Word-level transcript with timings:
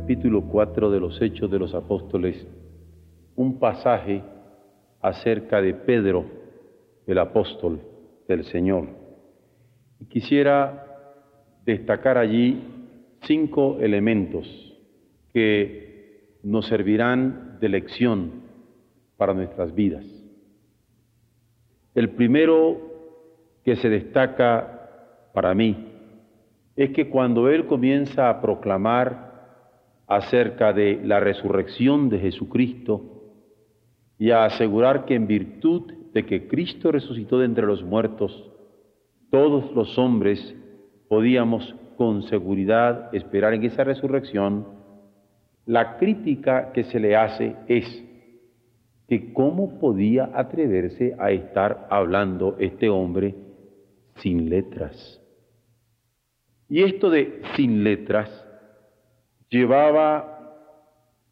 Capítulo 0.00 0.42
4 0.42 0.92
de 0.92 1.00
los 1.00 1.20
Hechos 1.20 1.50
de 1.50 1.58
los 1.58 1.74
Apóstoles, 1.74 2.46
un 3.34 3.58
pasaje 3.58 4.22
acerca 5.02 5.60
de 5.60 5.74
Pedro, 5.74 6.24
el 7.04 7.18
apóstol 7.18 7.80
del 8.28 8.44
Señor. 8.44 8.86
Y 9.98 10.04
quisiera 10.04 10.86
destacar 11.64 12.16
allí 12.16 12.62
cinco 13.22 13.78
elementos 13.80 14.46
que 15.32 16.36
nos 16.44 16.68
servirán 16.68 17.58
de 17.60 17.68
lección 17.68 18.30
para 19.16 19.34
nuestras 19.34 19.74
vidas. 19.74 20.04
El 21.96 22.10
primero 22.10 22.78
que 23.64 23.74
se 23.74 23.88
destaca 23.88 25.30
para 25.34 25.52
mí 25.54 25.88
es 26.76 26.90
que 26.90 27.10
cuando 27.10 27.48
Él 27.48 27.66
comienza 27.66 28.30
a 28.30 28.40
proclamar 28.40 29.27
acerca 30.08 30.72
de 30.72 31.00
la 31.04 31.20
resurrección 31.20 32.08
de 32.08 32.18
Jesucristo, 32.18 33.18
y 34.18 34.30
a 34.30 34.44
asegurar 34.44 35.04
que 35.04 35.14
en 35.14 35.28
virtud 35.28 35.92
de 36.12 36.26
que 36.26 36.48
Cristo 36.48 36.90
resucitó 36.90 37.38
de 37.38 37.44
entre 37.44 37.66
los 37.66 37.84
muertos, 37.84 38.50
todos 39.30 39.70
los 39.76 39.96
hombres 39.98 40.56
podíamos 41.08 41.74
con 41.96 42.22
seguridad 42.24 43.14
esperar 43.14 43.54
en 43.54 43.64
esa 43.64 43.84
resurrección, 43.84 44.66
la 45.66 45.98
crítica 45.98 46.72
que 46.72 46.84
se 46.84 46.98
le 46.98 47.14
hace 47.14 47.54
es 47.68 48.04
que 49.06 49.32
cómo 49.32 49.78
podía 49.78 50.30
atreverse 50.34 51.14
a 51.18 51.30
estar 51.30 51.86
hablando 51.90 52.56
este 52.58 52.88
hombre 52.88 53.34
sin 54.16 54.48
letras. 54.48 55.20
Y 56.68 56.82
esto 56.82 57.10
de 57.10 57.40
sin 57.56 57.84
letras 57.84 58.47
llevaba 59.48 60.34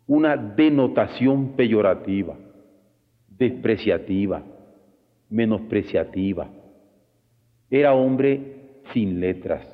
una 0.07 0.37
denotación 0.37 1.57
peyorativa 1.57 2.37
despreciativa, 3.39 4.43
menospreciativa. 5.29 6.49
Era 7.71 7.93
hombre 7.95 8.83
sin 8.93 9.21
letras. 9.21 9.67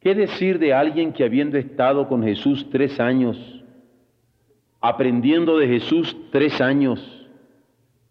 ¿Qué 0.00 0.14
decir 0.14 0.58
de 0.58 0.74
alguien 0.74 1.12
que 1.12 1.24
habiendo 1.24 1.56
estado 1.56 2.08
con 2.08 2.22
Jesús 2.22 2.68
tres 2.70 3.00
años, 3.00 3.64
aprendiendo 4.80 5.56
de 5.56 5.68
Jesús 5.68 6.14
tres 6.30 6.60
años, 6.60 7.00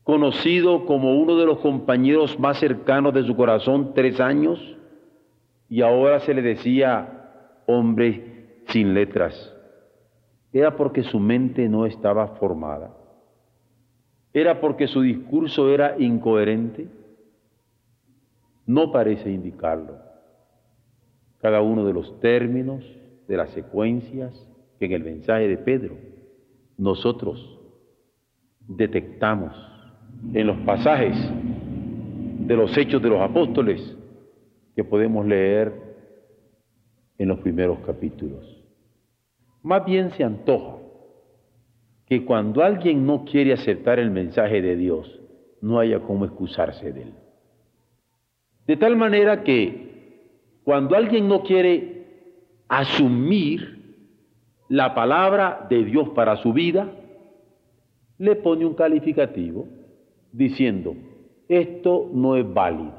conocido 0.04 0.86
como 0.86 1.16
uno 1.20 1.38
de 1.38 1.46
los 1.46 1.60
compañeros 1.60 2.40
más 2.40 2.60
cercanos 2.60 3.14
de 3.14 3.24
su 3.24 3.36
corazón 3.36 3.94
tres 3.94 4.20
años, 4.20 4.60
y 5.70 5.82
ahora 5.82 6.20
se 6.22 6.34
le 6.34 6.42
decía 6.42 7.62
hombre 7.68 8.33
sin 8.74 8.94
letras? 8.94 9.54
Era 10.52 10.76
porque 10.76 11.04
su 11.04 11.20
mente 11.20 11.70
no 11.70 11.86
estaba 11.86 12.36
formada. 12.36 12.94
¿Era 14.34 14.60
porque 14.60 14.88
su 14.88 15.02
discurso 15.02 15.74
era 15.74 15.96
incoherente? 16.00 16.88
No 18.66 18.92
parece 18.92 19.32
indicarlo. 19.32 19.98
Cada 21.40 21.62
uno 21.62 21.86
de 21.86 21.94
los 21.94 22.20
términos, 22.20 22.84
de 23.28 23.38
las 23.38 23.52
secuencias 23.52 24.34
que 24.80 24.86
en 24.86 24.94
el 24.94 25.04
mensaje 25.04 25.48
de 25.48 25.58
Pedro 25.58 25.96
nosotros 26.78 27.60
detectamos 28.60 29.54
en 30.34 30.48
los 30.48 30.58
pasajes 30.60 31.16
de 32.48 32.56
los 32.56 32.76
hechos 32.78 33.02
de 33.02 33.10
los 33.10 33.22
apóstoles 33.22 33.98
que 34.76 34.84
podemos 34.84 35.26
leer 35.26 35.74
en 37.18 37.28
los 37.28 37.40
primeros 37.40 37.80
capítulos. 37.86 38.63
Más 39.64 39.86
bien 39.86 40.12
se 40.12 40.24
antoja 40.24 40.78
que 42.06 42.26
cuando 42.26 42.62
alguien 42.62 43.06
no 43.06 43.24
quiere 43.24 43.54
aceptar 43.54 43.98
el 43.98 44.12
mensaje 44.12 44.62
de 44.62 44.76
Dios, 44.76 45.20
no 45.62 45.80
haya 45.80 46.02
cómo 46.02 46.26
excusarse 46.26 46.92
de 46.92 47.04
él. 47.04 47.14
De 48.68 48.76
tal 48.76 48.98
manera 48.98 49.44
que 49.44 50.60
cuando 50.64 50.96
alguien 50.96 51.28
no 51.28 51.44
quiere 51.44 52.06
asumir 52.68 54.06
la 54.68 54.94
palabra 54.94 55.66
de 55.70 55.84
Dios 55.86 56.10
para 56.10 56.38
su 56.38 56.52
vida, 56.52 56.92
le 58.18 58.36
pone 58.36 58.66
un 58.66 58.74
calificativo 58.74 59.68
diciendo, 60.32 60.96
esto 61.48 62.10
no 62.14 62.36
es 62.36 62.54
válido, 62.54 62.94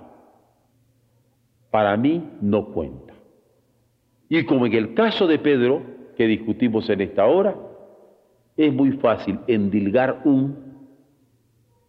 para 1.70 1.96
mí 1.96 2.30
no 2.40 2.72
cuenta. 2.72 3.14
Y 4.28 4.44
como 4.44 4.66
en 4.66 4.72
el 4.74 4.94
caso 4.94 5.26
de 5.26 5.38
Pedro, 5.38 5.93
que 6.16 6.26
discutimos 6.26 6.88
en 6.90 7.00
esta 7.00 7.26
hora, 7.26 7.54
es 8.56 8.72
muy 8.72 8.92
fácil 8.92 9.40
endilgar 9.46 10.22
un, 10.24 10.56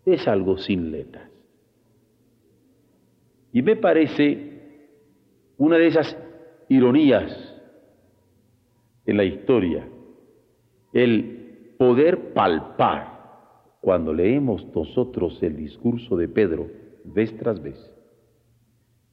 es 0.05 0.27
algo 0.27 0.57
sin 0.57 0.91
letras. 0.91 1.29
Y 3.51 3.61
me 3.61 3.75
parece 3.75 4.55
una 5.57 5.77
de 5.77 5.87
esas 5.87 6.17
ironías 6.67 7.55
en 9.05 9.17
la 9.17 9.23
historia, 9.23 9.87
el 10.93 11.75
poder 11.77 12.33
palpar 12.33 13.15
cuando 13.81 14.13
leemos 14.13 14.65
nosotros 14.73 15.41
el 15.43 15.55
discurso 15.55 16.17
de 16.17 16.27
Pedro 16.27 16.67
vez 17.03 17.35
tras 17.37 17.61
vez, 17.61 17.77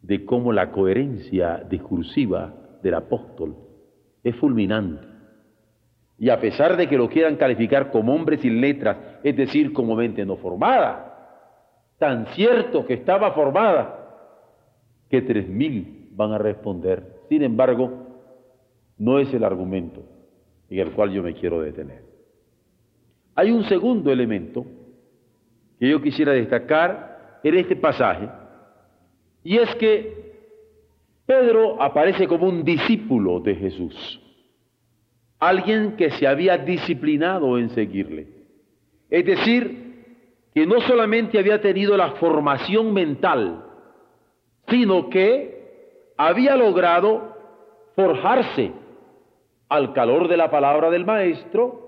de 0.01 0.25
cómo 0.25 0.53
la 0.53 0.73
coherencia 0.73 1.65
discursiva 1.69 2.79
del 2.83 2.95
apóstol 2.95 3.55
es 4.23 4.37
fulminante 4.37 5.13
y 6.23 6.31
a 6.31 6.41
pesar 6.41 6.77
de 6.77 6.89
que 6.89 6.97
lo 6.97 7.09
quieran 7.09 7.35
calificar 7.35 7.91
como 7.91 8.15
hombre 8.15 8.39
sin 8.39 8.61
letras, 8.61 8.97
es 9.25 9.37
decir, 9.37 9.73
como 9.73 9.97
mente 9.97 10.25
no 10.25 10.37
formada, 10.37 11.09
tan 11.99 12.27
cierto 12.27 12.87
que 12.87 12.95
estaba 12.95 13.33
formada, 13.33 13.99
que 15.11 15.23
tres 15.23 15.49
mil 15.49 16.11
van 16.13 16.31
a 16.31 16.39
responder. 16.39 17.25
Sin 17.29 17.43
embargo, 17.43 18.07
no 18.99 19.19
es 19.19 19.35
el 19.35 19.43
argumento 19.43 20.05
en 20.71 20.79
el 20.79 20.93
cual 20.93 21.11
yo 21.11 21.25
me 21.25 21.35
quiero 21.35 21.61
detener. 21.61 22.05
Hay 23.35 23.51
un 23.51 23.65
segundo 23.65 24.13
elemento 24.13 24.65
que 25.81 25.89
yo 25.89 26.01
quisiera 26.01 26.31
destacar 26.31 27.41
en 27.43 27.57
este 27.57 27.75
pasaje, 27.75 28.29
y 29.43 29.59
es 29.59 29.75
que 29.75 30.22
Pedro 31.33 31.83
aparece 31.83 32.29
como 32.29 32.47
un 32.47 32.63
discípulo 32.63 33.41
de 33.41 33.55
Jesús 33.55 34.21
alguien 35.41 35.97
que 35.97 36.11
se 36.11 36.27
había 36.29 36.57
disciplinado 36.59 37.59
en 37.59 37.71
seguirle. 37.71 38.29
Es 39.11 39.25
decir, 39.25 40.05
que 40.55 40.67
no 40.67 40.81
solamente 40.83 41.39
había 41.39 41.61
tenido 41.61 41.97
la 41.97 42.13
formación 42.13 42.93
mental, 42.93 43.65
sino 44.69 45.11
que 45.11 46.13
había 46.17 46.55
logrado 46.55 47.35
forjarse 47.97 48.71
al 49.69 49.93
calor 49.95 50.29
de 50.29 50.37
la 50.37 50.49
palabra 50.49 50.91
del 50.91 51.05
maestro, 51.05 51.81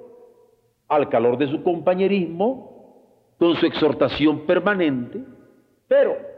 al 0.88 1.08
calor 1.10 1.38
de 1.38 1.48
su 1.48 1.62
compañerismo, 1.62 3.36
con 3.38 3.54
su 3.54 3.66
exhortación 3.66 4.46
permanente, 4.46 5.20
pero 5.86 6.33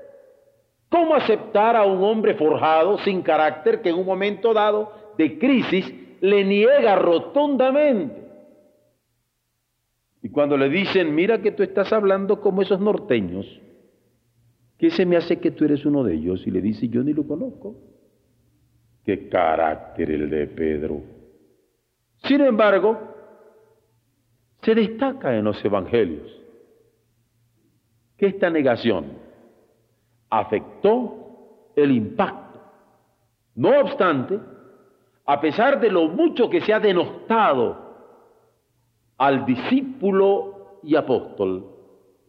¿cómo 0.96 1.14
aceptar 1.14 1.76
a 1.76 1.84
un 1.84 2.02
hombre 2.02 2.34
forjado, 2.34 2.96
sin 2.98 3.20
carácter, 3.20 3.82
que 3.82 3.90
en 3.90 3.96
un 3.96 4.06
momento 4.06 4.54
dado 4.54 4.93
de 5.19 5.38
crisis 5.38 5.93
le 6.22 6.43
niega 6.43 6.96
rotundamente. 6.96 8.25
Y 10.22 10.31
cuando 10.31 10.56
le 10.56 10.70
dicen, 10.70 11.14
mira 11.14 11.43
que 11.43 11.52
tú 11.52 11.62
estás 11.62 11.93
hablando 11.93 12.40
como 12.40 12.62
esos 12.62 12.81
norteños, 12.81 13.46
¿qué 14.78 14.90
se 14.90 15.04
me 15.04 15.19
hace 15.19 15.38
que 15.38 15.50
tú 15.50 15.66
eres 15.66 15.84
uno 15.84 16.02
de 16.02 16.14
ellos? 16.14 16.46
Y 16.46 16.50
le 16.50 16.62
dice, 16.62 16.88
yo 16.88 17.02
ni 17.02 17.12
lo 17.12 17.26
conozco. 17.26 17.76
Qué 19.04 19.28
carácter 19.28 20.10
el 20.10 20.31
de 20.31 20.46
Pedro. 20.46 21.02
Sin 22.25 22.40
embargo, 22.40 22.98
se 24.62 24.75
destaca 24.75 25.37
en 25.37 25.44
los 25.44 25.62
evangelios 25.62 26.26
que 28.16 28.26
esta 28.28 28.48
negación 28.48 29.25
afectó 30.31 31.73
el 31.76 31.90
impacto. 31.93 32.61
No 33.55 33.81
obstante, 33.81 34.38
a 35.25 35.40
pesar 35.40 35.81
de 35.81 35.90
lo 35.90 36.08
mucho 36.08 36.49
que 36.49 36.61
se 36.61 36.73
ha 36.73 36.81
denostado 36.81 37.84
al 39.19 39.46
discípulo 39.46 40.78
y 40.82 40.94
apóstol 40.94 41.67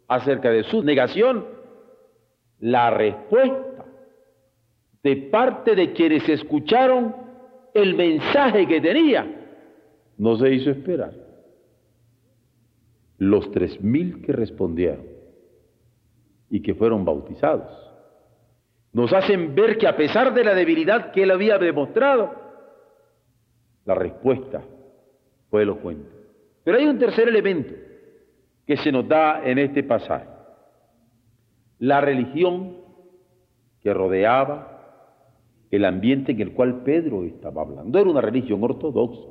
acerca 0.08 0.50
de 0.50 0.64
su 0.64 0.84
negación, 0.84 1.46
la 2.60 2.90
respuesta 2.90 3.86
de 5.04 5.16
parte 5.16 5.76
de 5.76 5.94
quienes 5.94 6.28
escucharon 6.28 7.16
el 7.74 7.96
mensaje 7.96 8.68
que 8.68 8.82
tenía 8.82 9.26
no 10.18 10.36
se 10.38 10.52
hizo 10.52 10.72
esperar. 10.72 11.14
Los 13.20 13.52
tres 13.52 13.82
mil 13.82 14.22
que 14.22 14.32
respondieron 14.32 15.06
y 16.50 16.62
que 16.62 16.74
fueron 16.74 17.04
bautizados 17.06 17.87
nos 18.94 19.13
hacen 19.13 19.54
ver 19.54 19.78
que 19.78 19.88
a 19.88 19.95
pesar 19.95 20.34
de 20.34 20.44
la 20.44 20.54
debilidad 20.54 21.12
que 21.12 21.24
él 21.24 21.31
había 21.31 21.57
demostrado, 21.57 22.34
la 23.86 23.95
respuesta 23.95 24.63
fue 25.50 25.63
elocuente. 25.63 26.10
Pero 26.63 26.78
hay 26.78 26.86
un 26.86 27.00
tercer 27.00 27.30
elemento 27.30 27.74
que 28.66 28.78
se 28.78 28.92
nos 28.92 29.07
da 29.07 29.42
en 29.44 29.57
este 29.60 29.84
pasaje. 29.84 30.28
La 31.80 32.01
religión 32.01 32.78
que 33.81 33.94
rodeaba 33.94 34.78
el 35.72 35.86
ambiente 35.86 36.31
en 36.31 36.42
el 36.42 36.54
cual 36.54 36.83
Pedro 36.83 37.24
estaba 37.24 37.62
hablando. 37.62 38.00
Era 38.00 38.10
una 38.10 38.22
religión 38.22 38.63
ortodoxa. 38.63 39.30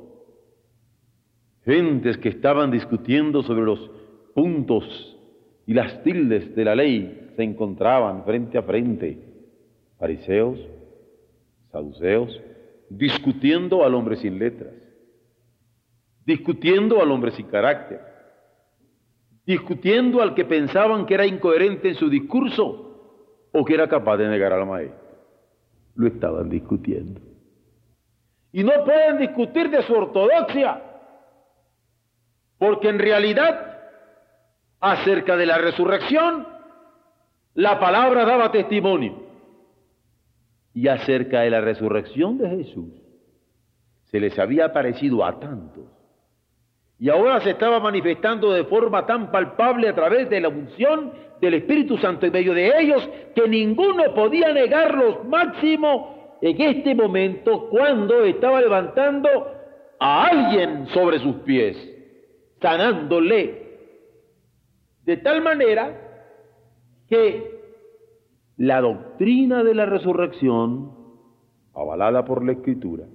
Gentes 1.65 2.17
que 2.17 2.29
estaban 2.29 2.71
discutiendo 2.71 3.43
sobre 3.43 3.65
los 3.65 3.91
puntos 4.33 5.17
y 5.65 5.73
las 5.73 6.01
tildes 6.03 6.55
de 6.55 6.65
la 6.65 6.75
ley 6.75 7.31
se 7.35 7.43
encontraban 7.43 8.23
frente 8.23 8.57
a 8.57 8.63
frente. 8.63 9.26
Fariseos, 9.97 10.59
saduceos, 11.71 12.39
discutiendo 12.89 13.83
al 13.83 13.95
hombre 13.95 14.15
sin 14.17 14.37
letras, 14.37 14.73
discutiendo 16.25 17.01
al 17.01 17.11
hombre 17.11 17.31
sin 17.31 17.47
carácter, 17.47 18.01
discutiendo 19.45 20.21
al 20.21 20.35
que 20.35 20.45
pensaban 20.45 21.05
que 21.05 21.15
era 21.15 21.25
incoherente 21.25 21.89
en 21.89 21.95
su 21.95 22.09
discurso 22.09 23.49
o 23.51 23.65
que 23.65 23.73
era 23.73 23.87
capaz 23.87 24.17
de 24.17 24.27
negar 24.27 24.53
al 24.53 24.67
maestro. 24.67 25.07
Lo 25.95 26.07
estaban 26.07 26.49
discutiendo. 26.49 27.19
Y 28.51 28.63
no 28.63 28.83
pueden 28.85 29.17
discutir 29.17 29.69
de 29.69 29.81
su 29.81 29.93
ortodoxia, 29.93 30.81
porque 32.59 32.89
en 32.89 32.99
realidad, 32.99 33.79
acerca 34.79 35.35
de 35.35 35.45
la 35.45 35.57
resurrección, 35.57 36.47
la 37.55 37.79
palabra 37.79 38.25
daba 38.25 38.51
testimonio 38.51 39.26
y 40.77 40.87
acerca 40.89 41.41
de 41.41 41.49
la 41.49 41.59
resurrección 41.59 42.37
de 42.37 42.49
Jesús. 42.49 42.93
Se 44.11 44.19
les 44.19 44.37
había 44.37 44.65
aparecido 44.65 45.25
a 45.25 45.39
tantos. 45.39 45.85
Y 46.99 47.09
ahora 47.09 47.41
se 47.41 47.49
estaba 47.49 47.79
manifestando 47.79 48.53
de 48.53 48.63
forma 48.65 49.03
tan 49.07 49.31
palpable 49.31 49.89
a 49.89 49.95
través 49.95 50.29
de 50.29 50.39
la 50.39 50.49
unción 50.49 51.13
del 51.41 51.55
Espíritu 51.55 51.97
Santo 51.97 52.27
en 52.27 52.31
medio 52.31 52.53
de 52.53 52.79
ellos 52.79 53.09
que 53.33 53.47
ninguno 53.47 54.13
podía 54.13 54.53
negarlos 54.53 55.25
máximo 55.25 56.37
en 56.43 56.61
este 56.61 56.93
momento 56.93 57.69
cuando 57.71 58.23
estaba 58.25 58.61
levantando 58.61 59.29
a 59.99 60.27
alguien 60.27 60.85
sobre 60.89 61.17
sus 61.17 61.37
pies, 61.37 61.75
sanándole. 62.61 63.63
De 65.03 65.17
tal 65.17 65.41
manera 65.41 65.89
que 67.09 67.56
la 68.57 68.81
doctrina 68.81 69.63
de 69.63 69.75
la 69.75 69.85
resurrección, 69.85 70.91
avalada 71.73 72.25
por 72.25 72.43
la 72.43 72.53
Escritura, 72.53 73.05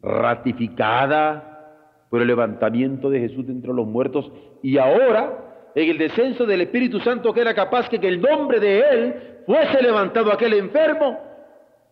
ratificada 0.00 2.06
por 2.10 2.20
el 2.20 2.28
levantamiento 2.28 3.08
de 3.08 3.20
Jesús 3.20 3.46
de 3.46 3.52
entre 3.52 3.72
los 3.72 3.86
muertos 3.86 4.30
y 4.62 4.78
ahora 4.78 5.70
en 5.74 5.88
el 5.88 5.96
descenso 5.96 6.44
del 6.44 6.62
Espíritu 6.62 7.00
Santo 7.00 7.32
que 7.32 7.40
era 7.40 7.54
capaz 7.54 7.88
que, 7.88 7.98
que 7.98 8.08
el 8.08 8.20
nombre 8.20 8.60
de 8.60 8.80
Él 8.80 9.14
fuese 9.46 9.82
levantado 9.82 10.32
aquel 10.32 10.54
enfermo, 10.54 11.18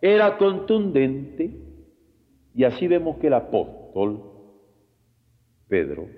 era 0.01 0.37
contundente. 0.37 1.57
Y 2.55 2.65
así 2.65 2.89
vemos 2.89 3.19
que 3.19 3.29
el 3.29 3.35
apóstol 3.35 4.23
Pedro, 5.69 6.09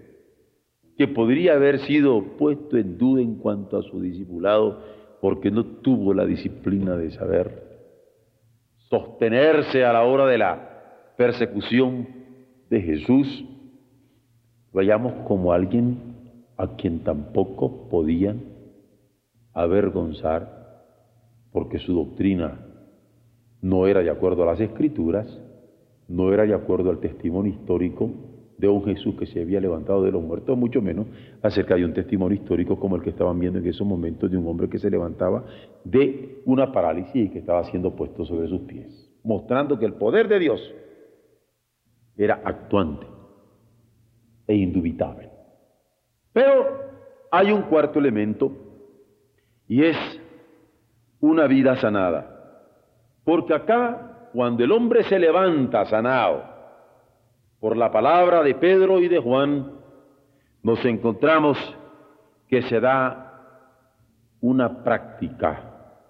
que 0.96 1.08
podría 1.08 1.54
haber 1.54 1.78
sido 1.80 2.22
puesto 2.38 2.76
en 2.76 2.96
duda 2.96 3.20
en 3.20 3.36
cuanto 3.36 3.76
a 3.76 3.82
su 3.82 4.00
discipulado, 4.00 4.82
porque 5.22 5.52
no 5.52 5.64
tuvo 5.64 6.12
la 6.12 6.26
disciplina 6.26 6.96
de 6.96 7.12
saber 7.12 7.62
sostenerse 8.90 9.84
a 9.84 9.92
la 9.92 10.02
hora 10.02 10.26
de 10.26 10.36
la 10.36 11.12
persecución 11.16 12.08
de 12.68 12.80
Jesús, 12.80 13.44
vayamos 14.72 15.12
como 15.28 15.52
alguien 15.52 16.42
a 16.56 16.74
quien 16.74 17.04
tampoco 17.04 17.88
podían 17.88 18.40
avergonzar 19.54 20.90
porque 21.52 21.78
su 21.78 21.94
doctrina 21.94 22.58
no 23.60 23.86
era 23.86 24.00
de 24.00 24.10
acuerdo 24.10 24.42
a 24.42 24.46
las 24.46 24.60
escrituras, 24.60 25.40
no 26.08 26.32
era 26.32 26.44
de 26.44 26.54
acuerdo 26.54 26.90
al 26.90 26.98
testimonio 26.98 27.52
histórico 27.52 28.10
de 28.62 28.68
un 28.68 28.84
Jesús 28.84 29.16
que 29.16 29.26
se 29.26 29.40
había 29.40 29.60
levantado 29.60 30.04
de 30.04 30.12
los 30.12 30.22
muertos, 30.22 30.56
mucho 30.56 30.80
menos 30.80 31.08
acerca 31.42 31.74
de 31.74 31.84
un 31.84 31.92
testimonio 31.92 32.36
histórico 32.36 32.78
como 32.78 32.94
el 32.94 33.02
que 33.02 33.10
estaban 33.10 33.36
viendo 33.40 33.58
en 33.58 33.66
esos 33.66 33.84
momentos 33.84 34.30
de 34.30 34.36
un 34.36 34.46
hombre 34.46 34.70
que 34.70 34.78
se 34.78 34.88
levantaba 34.88 35.44
de 35.82 36.40
una 36.46 36.70
parálisis 36.70 37.26
y 37.26 37.28
que 37.30 37.40
estaba 37.40 37.64
siendo 37.64 37.96
puesto 37.96 38.24
sobre 38.24 38.46
sus 38.46 38.60
pies, 38.60 39.12
mostrando 39.24 39.76
que 39.80 39.84
el 39.84 39.94
poder 39.94 40.28
de 40.28 40.38
Dios 40.38 40.74
era 42.16 42.40
actuante 42.44 43.04
e 44.46 44.54
indubitable. 44.54 45.28
Pero 46.32 46.52
hay 47.32 47.50
un 47.50 47.62
cuarto 47.62 47.98
elemento 47.98 48.52
y 49.66 49.82
es 49.82 49.96
una 51.18 51.48
vida 51.48 51.74
sanada. 51.80 52.28
Porque 53.24 53.54
acá, 53.54 54.28
cuando 54.32 54.62
el 54.62 54.70
hombre 54.70 55.02
se 55.02 55.18
levanta 55.18 55.84
sanado, 55.86 56.51
por 57.62 57.76
la 57.76 57.92
palabra 57.92 58.42
de 58.42 58.56
Pedro 58.56 59.00
y 59.00 59.06
de 59.06 59.20
Juan, 59.20 59.70
nos 60.64 60.84
encontramos 60.84 61.56
que 62.48 62.60
se 62.62 62.80
da 62.80 63.68
una 64.40 64.82
práctica 64.82 66.00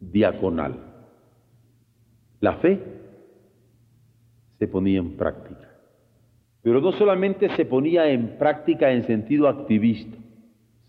diaconal. 0.00 0.76
La 2.40 2.54
fe 2.54 2.80
se 4.58 4.66
ponía 4.66 4.98
en 4.98 5.14
práctica, 5.18 5.68
pero 6.62 6.80
no 6.80 6.92
solamente 6.92 7.54
se 7.54 7.66
ponía 7.66 8.08
en 8.08 8.38
práctica 8.38 8.90
en 8.90 9.04
sentido 9.04 9.46
activista, 9.46 10.16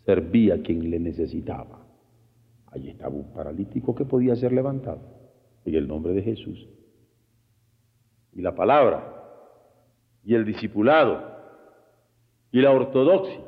servía 0.05 0.55
a 0.55 0.61
quien 0.61 0.89
le 0.89 0.97
necesitaba. 0.97 1.85
Allí 2.67 2.91
estaba 2.91 3.13
un 3.13 3.33
paralítico 3.33 3.93
que 3.93 4.05
podía 4.05 4.33
ser 4.37 4.53
levantado 4.53 5.01
en 5.65 5.75
el 5.75 5.89
nombre 5.89 6.13
de 6.13 6.21
Jesús. 6.21 6.69
Y 8.31 8.41
la 8.41 8.55
palabra 8.55 9.10
y 10.23 10.35
el 10.35 10.45
discipulado 10.45 11.31
y 12.51 12.61
la 12.61 12.71
ortodoxia 12.71 13.41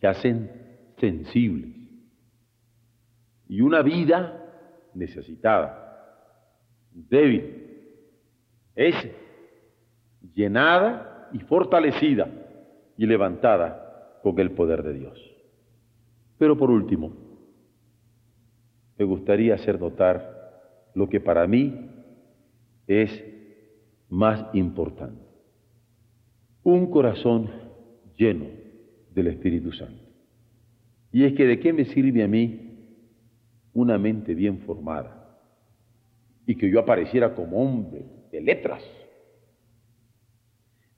se 0.00 0.06
hacen 0.06 0.50
sensibles. 0.98 1.76
Y 3.48 3.60
una 3.60 3.82
vida 3.82 4.90
necesitada, 4.94 6.88
débil, 6.92 7.60
es 8.74 8.94
llenada 10.34 11.28
y 11.32 11.40
fortalecida 11.40 12.28
y 12.96 13.06
levantada 13.06 14.18
con 14.22 14.38
el 14.38 14.52
poder 14.52 14.82
de 14.82 14.94
Dios. 14.94 15.18
Pero 16.38 16.56
por 16.56 16.70
último, 16.70 17.12
me 18.96 19.04
gustaría 19.04 19.54
hacer 19.54 19.80
notar 19.80 20.90
lo 20.94 21.08
que 21.08 21.20
para 21.20 21.46
mí 21.46 21.90
es 22.86 23.24
más 24.10 24.54
importante. 24.54 25.24
Un 26.62 26.90
corazón 26.90 27.50
lleno 28.16 28.46
del 29.14 29.28
Espíritu 29.28 29.72
Santo. 29.72 30.02
Y 31.12 31.24
es 31.24 31.32
que 31.32 31.46
de 31.46 31.58
qué 31.58 31.72
me 31.72 31.84
sirve 31.86 32.22
a 32.22 32.28
mí 32.28 32.70
una 33.72 33.98
mente 33.98 34.34
bien 34.34 34.58
formada 34.60 35.38
y 36.46 36.56
que 36.56 36.70
yo 36.70 36.80
apareciera 36.80 37.34
como 37.34 37.62
hombre 37.62 38.04
de 38.30 38.40
letras. 38.40 38.82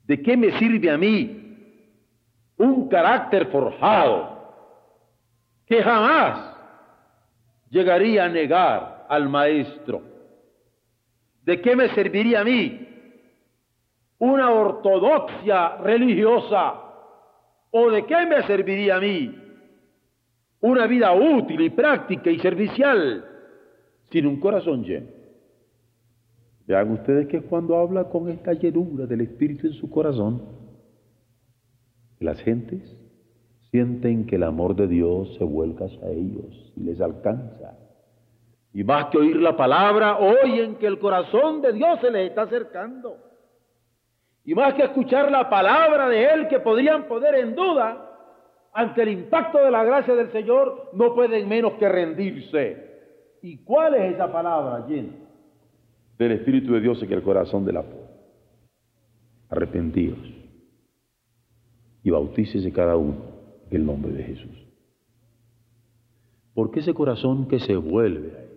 ¿De 0.05 0.21
qué 0.21 0.35
me 0.35 0.57
sirve 0.57 0.89
a 0.89 0.97
mí 0.97 1.39
un 2.57 2.89
carácter 2.89 3.47
forjado 3.47 4.33
que 5.65 5.81
jamás 5.81 6.55
llegaría 7.69 8.25
a 8.25 8.29
negar 8.29 9.05
al 9.07 9.29
maestro? 9.29 10.01
¿De 11.43 11.61
qué 11.61 11.75
me 11.75 11.89
serviría 11.89 12.41
a 12.41 12.43
mí 12.43 12.82
una 14.23 14.51
ortodoxia 14.51 15.77
religiosa? 15.77 16.75
¿O 17.71 17.91
de 17.91 18.05
qué 18.05 18.25
me 18.25 18.41
serviría 18.43 18.95
a 18.95 18.99
mí 19.01 19.35
una 20.61 20.87
vida 20.87 21.11
útil 21.13 21.59
y 21.59 21.69
práctica 21.69 22.29
y 22.29 22.39
servicial 22.39 23.25
sin 24.09 24.27
un 24.27 24.39
corazón 24.39 24.83
lleno? 24.83 25.07
Vean 26.65 26.91
ustedes 26.91 27.27
que 27.27 27.41
cuando 27.41 27.77
habla 27.77 28.05
con 28.05 28.29
esta 28.29 28.53
llenura 28.53 29.05
del 29.05 29.21
Espíritu 29.21 29.67
en 29.67 29.73
su 29.73 29.89
corazón, 29.89 30.41
las 32.19 32.39
gentes 32.43 32.97
sienten 33.71 34.25
que 34.25 34.37
el 34.37 34.43
amor 34.43 34.75
de 34.75 34.87
Dios 34.87 35.35
se 35.37 35.43
vuelca 35.43 35.85
hacia 35.85 36.07
ellos 36.09 36.71
y 36.77 36.83
les 36.83 37.01
alcanza. 37.01 37.77
Y 38.73 38.85
más 38.85 39.07
que 39.07 39.17
oír 39.17 39.35
la 39.35 39.57
palabra, 39.57 40.17
oyen 40.17 40.75
que 40.75 40.87
el 40.87 40.97
corazón 40.99 41.61
de 41.61 41.73
Dios 41.73 41.99
se 41.99 42.09
les 42.09 42.29
está 42.29 42.43
acercando. 42.43 43.32
Y 44.45 44.53
más 44.55 44.73
que 44.73 44.83
escuchar 44.83 45.31
la 45.31 45.49
palabra 45.49 46.09
de 46.09 46.25
Él 46.25 46.47
que 46.47 46.59
podrían 46.59 47.07
poner 47.07 47.35
en 47.35 47.55
duda, 47.55 48.09
ante 48.73 49.03
el 49.03 49.09
impacto 49.09 49.59
de 49.59 49.71
la 49.71 49.83
gracia 49.83 50.15
del 50.15 50.31
Señor, 50.31 50.89
no 50.93 51.13
pueden 51.13 51.47
menos 51.47 51.73
que 51.73 51.87
rendirse. 51.87 52.91
¿Y 53.41 53.63
cuál 53.63 53.95
es 53.95 54.15
esa 54.15 54.31
palabra 54.31 54.85
llena 54.87 55.13
del 56.17 56.31
Espíritu 56.31 56.73
de 56.73 56.81
Dios 56.81 57.01
en 57.03 57.13
el 57.13 57.21
corazón 57.21 57.65
de 57.65 57.73
la 57.73 57.83
pobre? 57.83 58.03
Arrepentidos 59.49 60.19
y 62.03 62.09
bautícese 62.09 62.71
cada 62.73 62.97
uno 62.97 63.15
en 63.69 63.77
el 63.77 63.85
nombre 63.85 64.11
de 64.11 64.23
Jesús. 64.23 64.67
Porque 66.53 66.81
ese 66.81 66.93
corazón 66.93 67.47
que 67.47 67.59
se 67.59 67.75
vuelve 67.75 68.37
a 68.37 68.41
Él, 68.41 68.49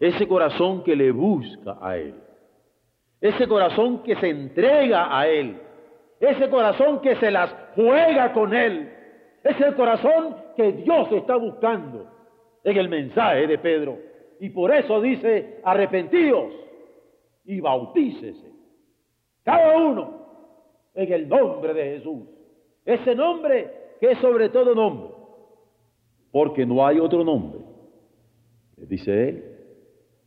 ese 0.00 0.28
corazón 0.28 0.84
que 0.84 0.96
le 0.96 1.10
busca 1.10 1.78
a 1.80 1.96
Él, 1.96 2.14
ese 3.22 3.46
corazón 3.46 4.02
que 4.02 4.16
se 4.16 4.28
entrega 4.28 5.16
a 5.16 5.28
Él, 5.28 5.56
ese 6.18 6.50
corazón 6.50 7.00
que 7.00 7.14
se 7.16 7.30
las 7.30 7.54
juega 7.76 8.32
con 8.32 8.52
Él, 8.52 8.92
es 9.44 9.60
el 9.60 9.74
corazón 9.74 10.36
que 10.56 10.72
Dios 10.72 11.10
está 11.12 11.36
buscando 11.36 12.10
en 12.64 12.76
el 12.76 12.88
mensaje 12.88 13.46
de 13.46 13.58
Pedro. 13.58 13.96
Y 14.40 14.50
por 14.50 14.74
eso 14.74 15.00
dice, 15.00 15.60
arrepentíos 15.62 16.52
y 17.44 17.60
bautícese. 17.60 18.52
Cada 19.44 19.76
uno 19.76 20.22
en 20.94 21.12
el 21.12 21.28
nombre 21.28 21.74
de 21.74 21.96
Jesús. 21.96 22.24
Ese 22.84 23.14
nombre 23.14 23.70
que 24.00 24.10
es 24.10 24.18
sobre 24.18 24.48
todo 24.48 24.74
nombre. 24.74 25.14
Porque 26.32 26.66
no 26.66 26.84
hay 26.84 26.98
otro 26.98 27.22
nombre. 27.22 27.60
Dice 28.76 29.28
él, 29.28 29.44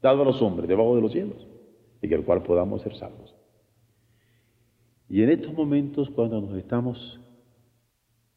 dado 0.02 0.22
a 0.22 0.26
los 0.26 0.42
hombres 0.42 0.70
debajo 0.70 0.96
de 0.96 1.02
los 1.02 1.12
cielos, 1.12 1.46
en 2.06 2.20
el 2.20 2.26
cual 2.26 2.44
podamos 2.44 2.82
ser 2.82 2.96
salvos. 2.96 3.36
Y 5.10 5.22
en 5.22 5.30
estos 5.30 5.54
momentos, 5.54 6.10
cuando 6.10 6.42
nos 6.42 6.58
estamos 6.58 7.20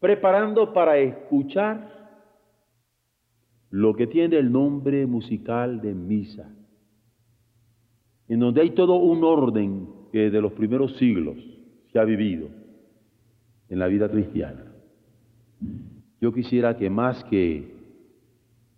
preparando 0.01 0.73
para 0.73 0.99
escuchar 0.99 1.99
lo 3.71 3.95
que 3.95 4.07
tiene 4.07 4.37
el 4.37 4.51
nombre 4.53 5.07
musical 5.07 5.81
de 5.81 5.95
misa, 5.95 6.51
en 8.29 8.41
donde 8.41 8.61
hay 8.61 8.71
todo 8.71 8.97
un 8.97 9.25
orden 9.25 9.89
que 10.13 10.31
de 10.31 10.41
los 10.41 10.53
primeros 10.53 10.97
siglos 10.97 11.37
se 11.93 11.99
ha 11.99 12.05
vivido 12.05 12.49
en 13.69 13.79
la 13.79 13.87
vida 13.87 14.09
cristiana. 14.09 14.65
Yo 16.21 16.33
quisiera 16.33 16.77
que 16.77 16.91
más 16.91 17.25
que 17.25 17.77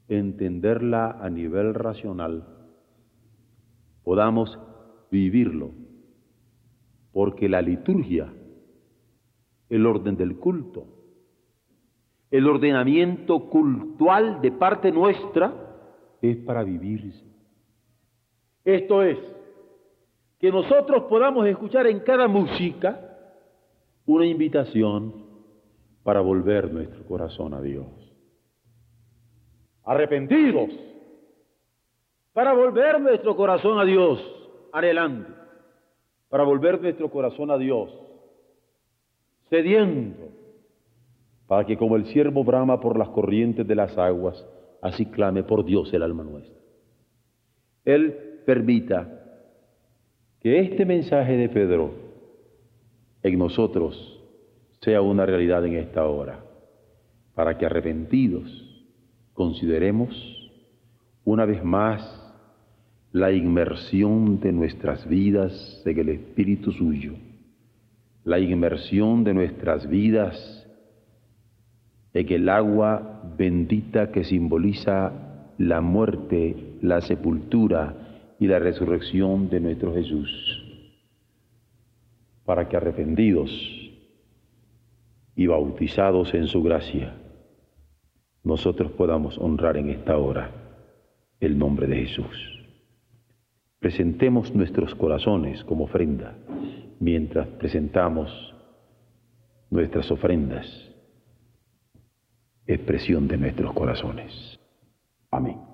entenderla 0.08 1.18
a 1.20 1.30
nivel 1.30 1.74
racional, 1.74 2.44
podamos 4.02 4.58
vivirlo, 5.10 5.72
porque 7.12 7.48
la 7.48 7.62
liturgia, 7.62 8.32
el 9.68 9.86
orden 9.86 10.16
del 10.16 10.36
culto, 10.36 10.86
el 12.30 12.46
ordenamiento 12.46 13.50
cultual 13.50 14.40
de 14.40 14.52
parte 14.52 14.92
nuestra 14.92 15.52
es 16.22 16.36
para 16.38 16.62
vivirse. 16.62 17.24
Esto 18.64 19.02
es, 19.02 19.18
que 20.40 20.50
nosotros 20.50 21.04
podamos 21.04 21.46
escuchar 21.46 21.86
en 21.86 22.00
cada 22.00 22.26
música 22.26 22.98
una 24.06 24.26
invitación 24.26 25.26
para 26.02 26.20
volver 26.20 26.72
nuestro 26.72 27.04
corazón 27.04 27.52
a 27.52 27.60
Dios. 27.60 27.86
Arrepentidos, 29.84 30.70
para 32.32 32.54
volver 32.54 33.00
nuestro 33.00 33.36
corazón 33.36 33.78
a 33.78 33.84
Dios, 33.84 34.39
adelante, 34.72 35.30
para 36.28 36.44
volver 36.44 36.80
nuestro 36.80 37.10
corazón 37.10 37.50
a 37.50 37.58
Dios, 37.58 37.90
cediendo, 39.48 40.28
para 41.46 41.66
que 41.66 41.76
como 41.76 41.96
el 41.96 42.06
siervo 42.06 42.44
brama 42.44 42.80
por 42.80 42.96
las 42.98 43.08
corrientes 43.08 43.66
de 43.66 43.74
las 43.74 43.98
aguas, 43.98 44.46
así 44.80 45.06
clame 45.06 45.42
por 45.42 45.64
Dios 45.64 45.92
el 45.92 46.02
alma 46.02 46.22
nuestra. 46.22 46.60
Él 47.84 48.42
permita 48.46 49.08
que 50.40 50.60
este 50.60 50.86
mensaje 50.86 51.36
de 51.36 51.48
Pedro 51.48 51.92
en 53.22 53.38
nosotros 53.38 54.20
sea 54.80 55.02
una 55.02 55.26
realidad 55.26 55.64
en 55.66 55.74
esta 55.74 56.06
hora, 56.06 56.44
para 57.34 57.58
que 57.58 57.66
arrepentidos 57.66 58.50
consideremos 59.34 60.14
una 61.24 61.44
vez 61.44 61.62
más 61.64 62.19
la 63.12 63.32
inmersión 63.32 64.40
de 64.40 64.52
nuestras 64.52 65.08
vidas 65.08 65.82
en 65.84 65.98
el 65.98 66.08
Espíritu 66.10 66.72
suyo, 66.72 67.14
la 68.24 68.38
inmersión 68.38 69.24
de 69.24 69.34
nuestras 69.34 69.88
vidas 69.88 70.66
en 72.12 72.32
el 72.32 72.48
agua 72.48 73.22
bendita 73.36 74.10
que 74.10 74.24
simboliza 74.24 75.52
la 75.58 75.80
muerte, 75.80 76.76
la 76.82 77.00
sepultura, 77.00 78.10
y 78.40 78.46
la 78.46 78.58
resurrección 78.58 79.50
de 79.50 79.60
nuestro 79.60 79.94
Jesús, 79.94 80.64
para 82.46 82.68
que 82.68 82.76
arrepentidos 82.76 83.50
y 85.36 85.46
bautizados 85.46 86.32
en 86.32 86.46
su 86.46 86.62
gracia, 86.62 87.14
nosotros 88.42 88.92
podamos 88.92 89.36
honrar 89.36 89.76
en 89.76 89.90
esta 89.90 90.16
hora 90.16 90.50
el 91.38 91.58
nombre 91.58 91.86
de 91.86 91.96
Jesús. 92.06 92.59
Presentemos 93.80 94.54
nuestros 94.54 94.94
corazones 94.94 95.64
como 95.64 95.84
ofrenda 95.84 96.36
mientras 97.00 97.48
presentamos 97.48 98.30
nuestras 99.70 100.10
ofrendas, 100.10 100.66
expresión 102.66 103.26
de 103.26 103.38
nuestros 103.38 103.72
corazones. 103.72 104.58
Amén. 105.30 105.69